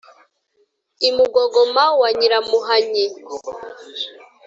i 1.09 1.09
mugogoma 1.15 1.83
wa 1.99 2.09
nyiramuhanyi 2.17 3.05